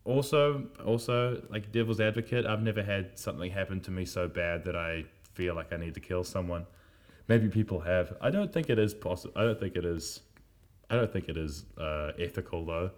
[0.03, 4.75] also, also like devil's advocate, I've never had something happen to me so bad that
[4.75, 6.65] I feel like I need to kill someone.
[7.27, 8.13] Maybe people have.
[8.19, 9.33] I don't think it is possible.
[9.35, 10.21] I don't think it is.
[10.89, 12.91] I don't think it is uh, ethical though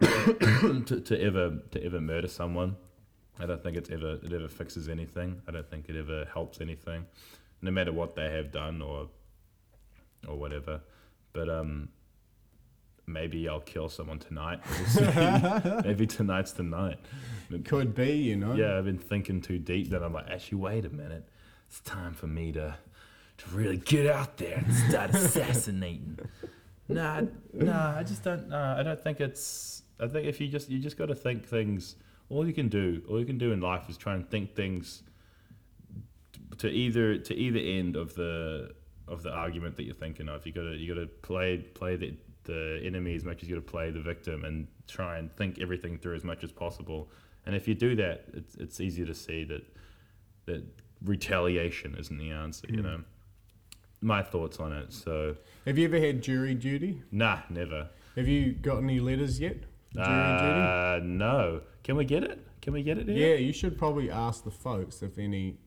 [0.00, 2.76] to, to ever to ever murder someone.
[3.38, 5.40] I don't think it's ever it ever fixes anything.
[5.48, 7.06] I don't think it ever helps anything,
[7.62, 9.08] no matter what they have done or
[10.28, 10.80] or whatever.
[11.32, 11.88] But um,
[13.12, 14.60] maybe I'll kill someone tonight.
[14.78, 15.82] We'll see.
[15.84, 16.98] maybe tonight's the night.
[17.50, 18.54] It could be, you know.
[18.54, 19.90] Yeah, I've been thinking too deep.
[19.90, 21.28] Then I'm like, actually, wait a minute.
[21.68, 22.76] It's time for me to
[23.38, 26.18] to really get out there and start assassinating.
[26.88, 27.96] Nah, nah.
[27.96, 28.48] I just don't.
[28.48, 29.84] Nah, I don't think it's.
[30.00, 31.94] I think if you just you just got to think things.
[32.30, 35.04] All you can do, all you can do in life is try and think things
[36.58, 38.72] to either to either end of the
[39.06, 40.46] of the argument that you're thinking of.
[40.46, 42.14] You gotta you gotta play play the
[42.44, 45.98] the enemy as much as you gotta play the victim and try and think everything
[45.98, 47.10] through as much as possible.
[47.46, 49.62] And if you do that, it's it's easier to see that
[50.46, 50.62] that
[51.04, 52.66] retaliation isn't the answer.
[52.70, 52.82] You Mm.
[52.82, 53.04] know,
[54.00, 54.92] my thoughts on it.
[54.92, 57.02] So Have you ever had jury duty?
[57.10, 57.88] nah, never.
[58.16, 59.58] Have you got any letters yet
[59.94, 60.60] Jury duty?
[60.60, 61.62] Uh, no.
[61.82, 62.38] Can we get it?
[62.62, 63.08] Can we get it?
[63.08, 63.30] Here?
[63.30, 65.58] Yeah, you should probably ask the folks if any.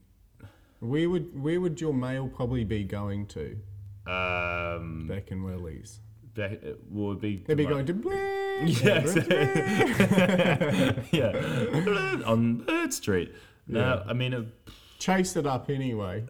[0.80, 3.58] Where would where would your mail probably be going to
[4.06, 6.00] Um, back in Willie's?
[6.34, 7.44] Back, it would be.
[7.48, 8.30] They'd be my- going to.
[8.66, 9.16] Yes.
[11.12, 12.24] yeah.
[12.26, 13.34] On Bird Street.
[13.68, 14.04] No, Yeah.
[14.08, 14.44] I mean, uh,
[15.00, 16.24] Chase it up anyway.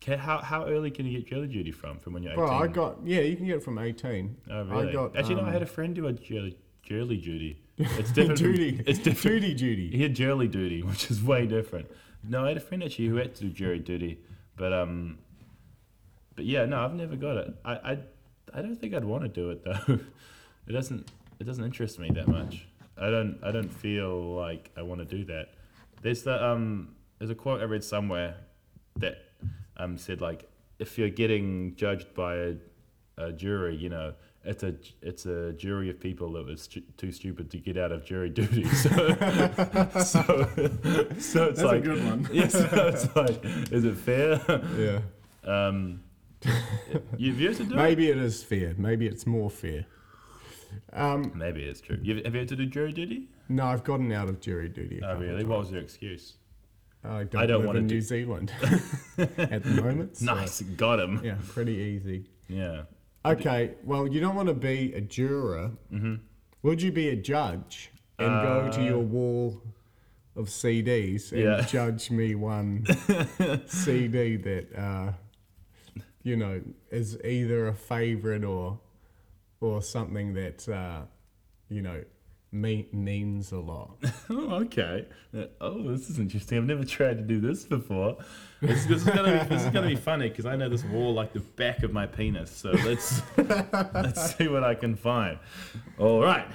[0.00, 1.98] can, how how early can you get jelly duty from?
[1.98, 2.44] From when you're 18?
[2.44, 4.36] Bro, I got yeah, you can get it from eighteen.
[4.50, 4.90] Oh, really?
[4.90, 5.40] I got Actually, no.
[5.42, 7.58] I um, had a friend do a jelly, jelly duty.
[7.78, 8.38] It's different.
[8.38, 8.82] from- duty.
[8.86, 9.40] It's different.
[9.40, 9.90] Duty, duty.
[9.96, 11.90] He had jury duty, which is way different.
[12.22, 14.20] No, I had a friend actually who had to do jury duty,
[14.56, 15.18] but um,
[16.36, 17.54] but yeah, no, I've never got it.
[17.64, 17.98] I I,
[18.54, 19.98] I don't think I'd want to do it though.
[20.68, 22.66] it doesn't it doesn't interest me that much.
[22.98, 25.50] I don't I don't feel like I want to do that.
[26.02, 28.36] There's the um there's a quote I read somewhere
[28.96, 29.18] that
[29.76, 32.54] um said like if you're getting judged by a,
[33.18, 34.14] a jury, you know.
[34.48, 37.90] It's a it's a jury of people that was stu- too stupid to get out
[37.90, 38.64] of jury duty.
[38.74, 38.90] So
[40.04, 40.46] so, so
[41.16, 42.28] it's That's a good one.
[42.32, 44.40] yeah, so it's like, is it fair?
[44.78, 45.00] Yeah.
[45.42, 46.00] Um,
[47.16, 47.74] you've used to do?
[47.74, 48.74] Maybe it is fair.
[48.78, 49.86] Maybe it's more fair.
[50.92, 51.98] Um, Maybe it's true.
[52.02, 53.28] You've, have you had to do jury duty?
[53.48, 54.98] no, I've gotten out of jury duty.
[55.00, 55.44] a Oh, couple really?
[55.44, 56.34] What was your excuse?
[57.04, 58.52] I don't, I don't live wanna in do- New Zealand
[59.18, 60.16] at the moment.
[60.16, 61.20] so, Nice, got him.
[61.24, 62.24] Yeah, pretty easy.
[62.48, 62.82] Yeah.
[63.24, 65.70] Okay, well, you don't want to be a juror.
[65.92, 66.14] Mm-hmm.
[66.62, 69.62] Would you be a judge and go to Uh, your wall
[70.34, 71.60] of CDs and Yeah.
[71.62, 72.84] judge me one
[73.66, 75.12] CD that, uh,
[76.26, 76.60] you know,
[76.90, 78.80] is either a favorite or
[79.60, 81.02] or something that, uh,
[81.68, 82.02] you know,
[82.50, 83.96] me- means a lot?
[84.28, 85.06] Oh, okay.
[85.32, 86.58] Uh, Oh, this is interesting.
[86.58, 88.16] I've never tried to do this before.
[88.60, 91.14] This, this is gonna be, this is gonna be funny because I know this wall
[91.14, 92.50] like the back of my penis.
[92.50, 93.22] So let's
[93.94, 95.38] let's see what I can find.
[95.98, 96.48] All right.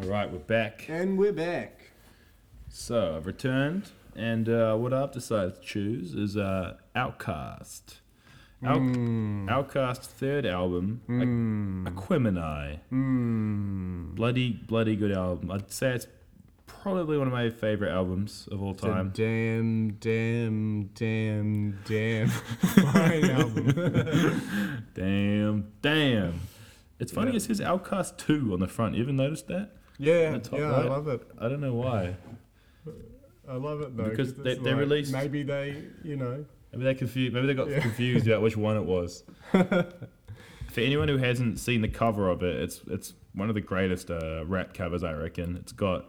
[0.00, 0.86] All right, we're back.
[0.88, 1.90] And we're back.
[2.68, 8.00] So I've returned, and uh, what I've decided to choose is uh, Outkast.
[8.64, 9.46] Out- Mm.
[9.48, 11.84] Outkast third album, mm.
[11.92, 12.78] Aquemini.
[12.90, 14.14] Mm.
[14.14, 15.50] Bloody, bloody good album.
[15.50, 16.06] I'd say it's
[16.66, 19.10] probably one of my favorite albums of all It's a time.
[19.14, 22.28] damn, damn, damn, damn
[22.92, 24.82] fine album.
[24.94, 26.40] Damn, damn.
[26.98, 27.36] It's funny Yeah.
[27.36, 28.94] it says Outkast 2 on the front.
[28.94, 29.72] You ever noticed that?
[29.98, 30.14] Yeah,
[30.52, 30.62] yeah, right.
[30.86, 31.22] I love it.
[31.38, 32.16] I don't know why.
[33.48, 34.04] I love it though.
[34.08, 36.44] Because 'cause they- they like, released- Maybe they, you know.
[36.72, 37.32] Maybe they confused.
[37.34, 37.80] Maybe they got Yeah.
[37.80, 39.22] confused about which one it was.
[39.52, 44.10] For anyone who hasn't seen the cover of it, it's it's one of the greatest
[44.10, 45.56] uh, rap covers I reckon.
[45.56, 46.04] It's got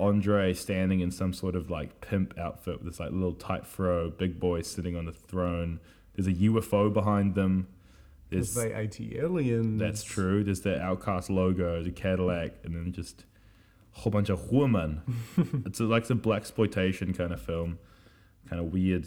[0.00, 4.10] Andre standing in some sort of like pimp outfit with this like little tight fro,
[4.10, 5.80] big boy sitting on the throne.
[6.14, 7.68] There's a UFO behind them.
[8.30, 9.78] There's they AT aliens.
[9.78, 10.42] that's true.
[10.42, 13.31] There's the Outkast logo, the Cadillac, and then just a
[13.92, 15.02] whole bunch of women.
[15.66, 17.78] it's a, like a black exploitation kind of film,
[18.48, 19.06] kind of weird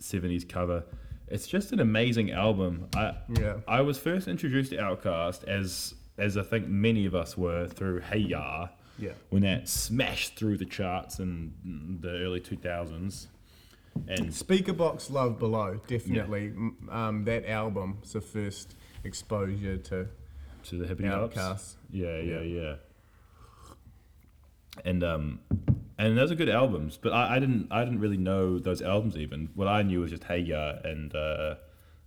[0.00, 0.84] '70s cover.
[1.28, 2.88] It's just an amazing album.
[2.94, 3.56] I Yeah.
[3.66, 8.00] I was first introduced to Outkast as as I think many of us were through
[8.00, 9.10] Hey Ya Yeah.
[9.30, 13.26] when that smashed through the charts in the early 2000s.
[14.08, 16.48] And Speakerboxxx Love Below, definitely.
[16.48, 20.08] M Um, that album's the first exposure to
[20.64, 21.36] to the hippie Hops.
[21.36, 21.74] Outkast.
[21.90, 22.76] Yeah, yeah, yeah.
[24.84, 25.40] And um,
[25.98, 29.16] and those are good albums, but I, I didn't I didn't really know those albums
[29.16, 29.48] even.
[29.54, 31.54] What I knew was just Hey Ya and uh,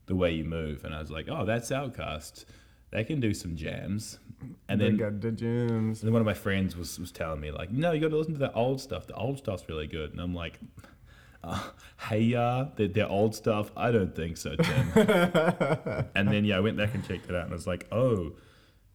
[0.06, 2.46] The Way You Move, and I was like, oh, that's Outkast.
[2.92, 4.20] They can do some jams.
[4.70, 6.02] And They then, got the gems.
[6.02, 8.18] and then one of my friends was was telling me like, no, you got to
[8.18, 9.06] listen to the old stuff.
[9.08, 10.12] The old stuff's really good.
[10.12, 10.60] And I'm like.
[11.42, 11.70] Uh,
[12.10, 13.72] hey ya, their, their old stuff.
[13.78, 14.92] I don't think so, Tim.
[16.14, 18.34] and then yeah, I went back and checked it out, and I was like, oh,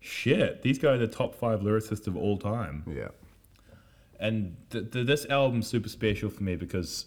[0.01, 2.85] shit, these guys are the top five lyricists of all time.
[2.87, 3.09] Yeah.
[4.21, 7.07] And th- th- this album's super special for me because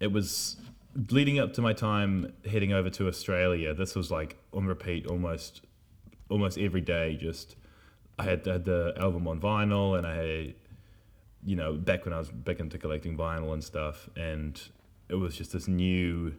[0.00, 0.56] it was
[1.10, 3.74] leading up to my time heading over to Australia.
[3.74, 5.62] This was like on repeat almost
[6.28, 7.16] almost every day.
[7.16, 7.56] Just
[8.18, 10.54] I had, had the album on vinyl, and I had
[11.44, 14.60] you know back when I was back into collecting vinyl and stuff, and
[15.08, 16.34] it was just this new.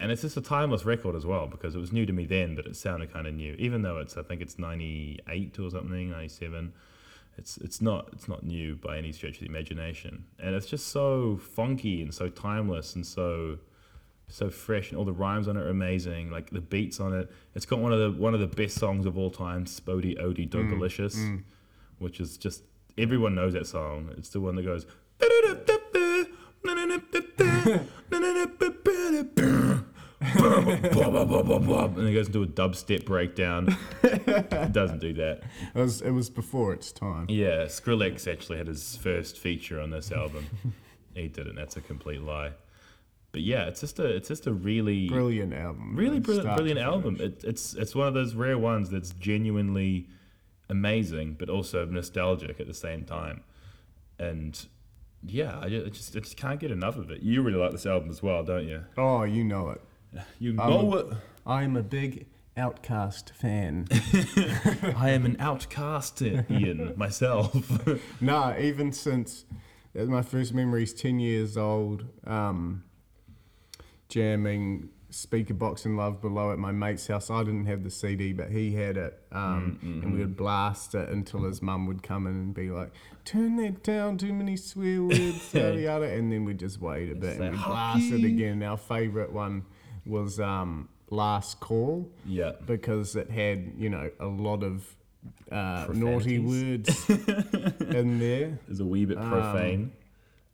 [0.00, 2.54] And it's just a timeless record as well because it was new to me then,
[2.54, 3.56] but it sounded kind of new.
[3.58, 6.72] Even though it's, I think it's '98 or something, '97
[7.38, 10.24] it's it's not it's not new by any stretch of the imagination.
[10.38, 13.58] And it's just so funky and so timeless and so
[14.26, 17.30] so fresh and all the rhymes on it are amazing like the beats on it.
[17.54, 21.36] It's got one of the one of the best songs of all time SpottieOttieDopaliscious mm,
[21.36, 21.42] mm.
[21.98, 22.64] which is just
[22.98, 24.12] everyone knows that song.
[24.18, 24.86] It's the one that goes
[30.38, 33.76] and it goes into a dubstep breakdown.
[34.02, 35.42] it doesn't do that.
[35.74, 37.26] It was, it was before its time.
[37.28, 40.46] Yeah, Skrillex actually had his first feature on this album.
[41.14, 41.56] he didn't.
[41.56, 42.52] That's a complete lie.
[43.32, 45.94] But yeah, it's just a it's just a really Brilliant album.
[45.94, 47.18] really brilliant, brilliant album.
[47.20, 50.08] It, it's it's one of those rare ones that's genuinely
[50.70, 53.42] amazing, but also nostalgic at the same time.
[54.18, 54.58] And
[55.22, 57.20] yeah, I just I just can't get enough of it.
[57.22, 58.84] You really like this album as well, don't you?
[58.96, 59.82] Oh, you know it.
[60.38, 61.06] You I'm know a- it.
[61.46, 63.86] I'm a big Outkast fan.
[64.96, 67.54] I am an outcast, Ian myself.
[68.20, 69.44] no, even since
[69.98, 72.82] uh, my first memory is 10 years old, um,
[74.08, 77.30] jamming Speakerboxxx in Love Below at my mate's house.
[77.30, 79.18] I didn't have the CD, but he had it.
[79.32, 82.90] Um, And we would blast it until his mum would come in and be like,
[83.24, 86.06] turn that down, too many swear words, yada yada.
[86.12, 88.62] And then we'd just wait a bit Say, and we'd blast it again.
[88.62, 89.64] Our favourite one
[90.08, 92.52] was um, Last Call yeah.
[92.66, 94.94] because it had you know a lot of
[95.52, 98.38] uh, naughty words in there.
[98.48, 98.58] there.
[98.68, 99.92] Is a wee bit Um, profane.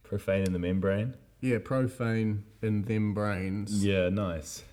[0.02, 1.14] profane in the membrane.
[1.40, 3.84] Yeah, profane in them brains.
[3.84, 4.64] Yeah, nice.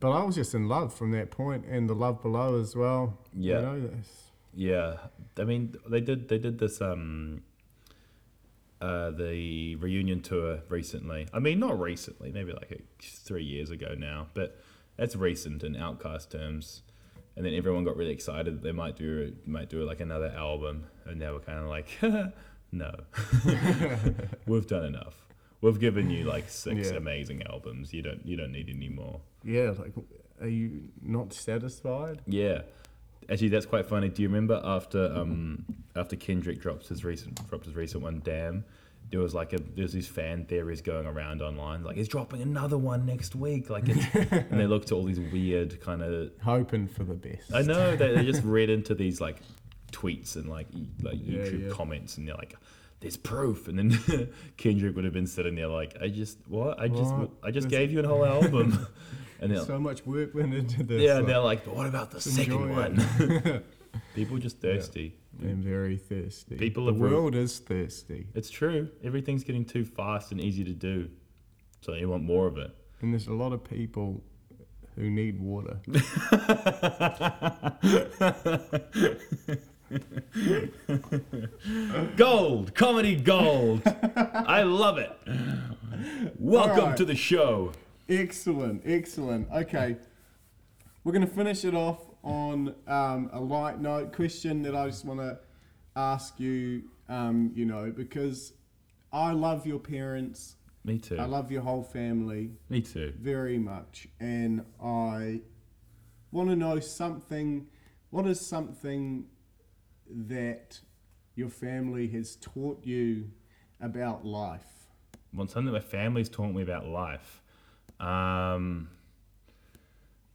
[0.00, 3.16] But I was just in love from that point, and the love below as well.
[3.32, 3.60] Yeah.
[3.60, 3.90] you know,
[4.54, 4.96] Yeah,
[5.38, 7.42] I mean they did they did this um
[8.88, 11.20] uh the reunion tour recently.
[11.32, 12.78] I mean not recently, maybe like a,
[13.28, 14.48] three years ago now, but
[14.98, 16.82] that's recent in Outkast terms.
[17.36, 20.76] And then everyone got really excited that they might do might do like another album,
[21.06, 21.88] and now we're kind of like,
[22.82, 22.92] no,
[24.46, 25.16] we've done enough.
[25.60, 26.96] We've given you like six Yeah.
[26.98, 27.92] amazing albums.
[27.92, 29.20] You don't you don't need any more.
[29.42, 29.70] yeah.
[29.78, 29.94] Like,
[30.40, 32.20] are you not satisfied?
[32.26, 32.62] Yeah,
[33.30, 34.08] actually, that's quite funny.
[34.08, 35.64] Do you remember after um
[35.96, 38.64] after Kendrick dropped his recent dropped his recent one, Damn?
[39.10, 42.78] There was like a there's these fan theories going around online, like he's dropping another
[42.78, 46.30] one next week, like, it's, and they look to all these weird kind of.
[46.42, 47.52] Hoping for the best.
[47.54, 49.36] I know they, they just read into these like
[49.92, 51.70] tweets and like e- like Yeah, YouTube yeah.
[51.70, 52.56] comments, and they're like,
[53.00, 56.80] "There's proof," and then Kendrick would have been sitting there like, "I just what?
[56.80, 57.30] I just What?
[57.42, 58.86] I just This- gave you a whole album,"
[59.40, 61.02] and they're So much work went into this.
[61.02, 63.62] yeah, like, and they're like, but what about the second one?
[64.14, 65.16] People just thirsty.
[65.42, 66.56] I'm very thirsty.
[66.56, 68.88] People the world is thirsty, It's true.
[69.02, 71.08] Everything's getting too fast and easy to do.
[71.80, 72.70] So you want more of it.
[73.00, 74.22] and there's a lot of people
[74.96, 75.78] who need water.
[82.16, 82.74] Gold!
[82.74, 83.82] Comedy gold!
[84.16, 85.10] I love it.
[86.38, 86.96] Welcome Alright.
[86.98, 87.72] to the show.
[88.08, 89.48] Excellent, excellent.
[89.50, 89.96] Okay,
[91.04, 95.04] we're going to finish it off on um, a light note question that I just
[95.04, 95.38] want to
[95.96, 96.84] ask you.
[97.08, 98.54] Um, you know, because
[99.12, 101.18] I love your parents, Me too.
[101.18, 103.12] I love your whole family Me too.
[103.20, 105.42] very much, and I
[106.32, 107.66] want to know something.
[108.10, 109.26] What is something
[110.08, 110.80] that
[111.34, 113.30] your family has taught you
[113.80, 114.88] about life?
[115.34, 117.42] Well, something my family's taught me about life.
[118.00, 118.88] Um,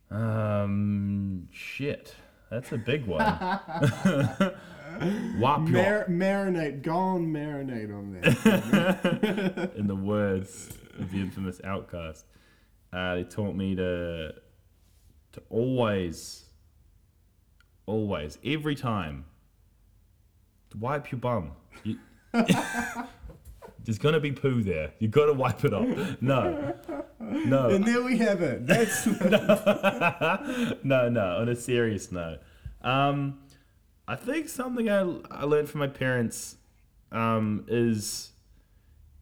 [0.09, 2.15] um, shit.
[2.49, 3.21] That's a big one.
[5.01, 5.19] Your-
[5.59, 9.71] Mar- marinate, go on, marinate on that.
[9.77, 12.23] in the words of the infamous Outkast.
[12.91, 14.33] Uh, they taught me to
[15.31, 16.45] to always,
[17.85, 19.25] always, every time,
[20.71, 21.51] to wipe your bum.
[21.83, 21.97] You,
[23.83, 24.91] there's gonna be poo there.
[24.99, 26.21] You gotta wipe it off.
[26.21, 26.75] No,
[27.19, 28.67] no, and there we have it.
[28.67, 29.05] That's
[30.83, 31.37] no, no.
[31.39, 32.39] On a serious note,
[32.81, 33.39] um,
[34.07, 36.57] I think something I, I learned from my parents
[37.11, 38.31] um, is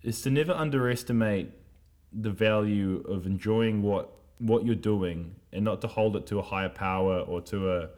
[0.04, 1.52] is to never underestimate
[2.14, 6.44] the value of enjoying what what you're doing and not to hold it to a
[6.44, 7.90] higher power or to a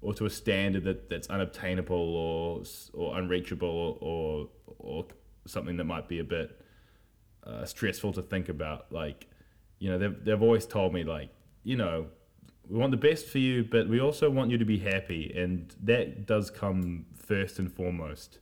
[0.00, 2.62] or to a standard that, that's unobtainable or
[2.94, 5.06] or unreachable or or
[5.46, 6.60] something that might be a bit
[7.44, 8.92] uh, stressful to think about.
[8.92, 9.26] Like,
[9.78, 11.30] you know, they've they've always told me like,
[11.64, 12.06] you know,
[12.68, 15.74] we want the best for you, but we also want you to be happy, and
[15.82, 18.38] that does come first and foremost.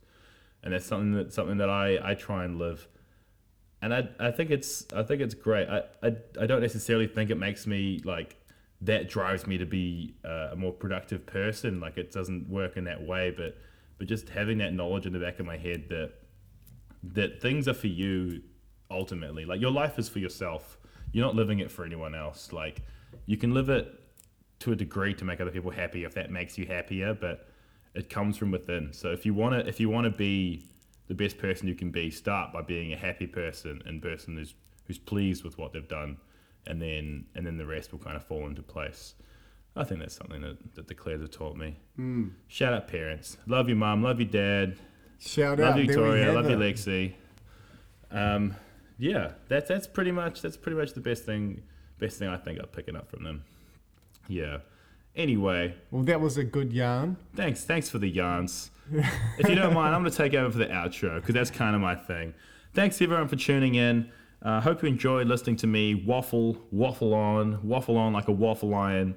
[0.63, 2.87] And that's something that something that I, I try and live.
[3.81, 5.69] And I, I think it's I think it's great.
[5.69, 8.35] I, I, I don't necessarily think it makes me like
[8.81, 11.79] that drives me to be uh, a more productive person.
[11.79, 13.55] Like it doesn't work in that way, but
[13.97, 16.13] but just having that knowledge in the back of my head that
[17.13, 18.41] that things are for you
[18.89, 19.45] ultimately.
[19.45, 20.77] Like your life is for yourself.
[21.11, 22.51] You're not living it for anyone else.
[22.53, 22.81] Like
[23.25, 23.99] you can live it
[24.59, 27.49] to a degree to make other people happy if that makes you happier, but
[27.93, 28.93] it comes from within.
[28.93, 30.65] So if you want to if you want to be
[31.07, 34.53] the best person you can be, start by being a happy person and person who's
[34.85, 36.17] who's pleased with what they've done
[36.65, 39.15] and then and then the rest will kind of fall into place.
[39.75, 41.77] I think that's something that, that the Claires have taught me.
[41.99, 42.31] Mm.
[42.47, 43.37] Shout out parents.
[43.45, 44.01] Love you, mom.
[44.01, 44.77] Love you, dad.
[45.19, 45.79] Shout Love out.
[45.79, 46.33] you, there we Victoria.
[46.33, 46.57] Love you.
[46.57, 47.13] Lexi.
[48.11, 48.55] Um,
[48.97, 51.61] yeah, that's that's pretty much that's pretty much the best thing
[51.99, 53.43] best thing I think I'm picking up from them.
[54.27, 54.57] Yeah.
[55.15, 57.17] Anyway, Well, that was a good yarn.
[57.35, 58.69] thanks thanks for the yarns.
[58.91, 61.75] if you don't mind, I'm going to take over for the outro because that's kind
[61.75, 62.33] of my thing.
[62.73, 64.11] Thanks everyone for tuning in.
[64.43, 68.75] Uh, hope you enjoyed listening to me waffle, waffle on, waffle on like a waffle
[68.75, 69.15] iron.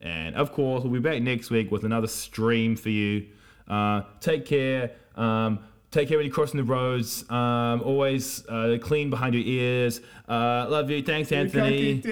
[0.00, 3.26] And of course, we'll be back next week with another stream for you.
[3.68, 4.92] Uh, take care.
[5.20, 5.60] Um,
[5.90, 7.28] take care when you're crossing the roads.
[7.30, 10.00] Um, always uh, clean behind your ears.
[10.28, 11.02] Uh, love you.
[11.02, 12.02] Thanks, Anthony.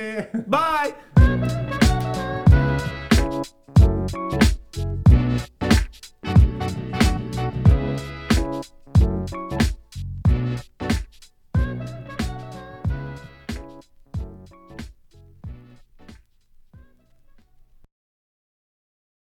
[0.46, 0.94] Bye.